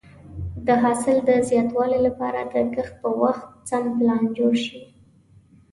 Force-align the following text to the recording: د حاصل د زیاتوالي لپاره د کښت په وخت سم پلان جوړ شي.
د 0.67 0.69
حاصل 0.83 1.15
د 1.29 1.31
زیاتوالي 1.49 1.99
لپاره 2.07 2.39
د 2.43 2.55
کښت 2.73 2.93
په 3.03 3.09
وخت 3.21 3.47
سم 3.69 3.83
پلان 3.97 4.23
جوړ 4.37 4.53
شي. 4.65 4.79